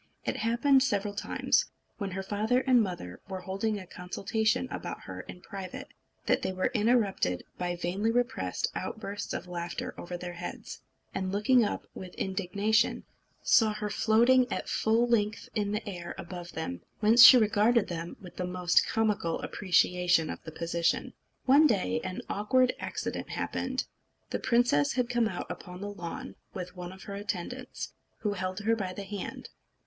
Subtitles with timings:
[0.25, 1.65] It happened several times,
[1.99, 5.89] when her father and mother were holding a consultation about her in private,
[6.25, 10.81] that they were interrupted by vainly repressed outbursts of laughter over their heads;
[11.13, 13.03] and looking up with indignation,
[13.43, 18.17] saw her floating at full length in the air above them, whence she regarded them
[18.19, 21.13] with the most comical appreciation of the position.
[21.45, 23.85] One day an awkward accident happened.
[24.31, 28.61] The princess had come out upon the lawn with one of her attendants, who held
[28.61, 29.49] her by the hand.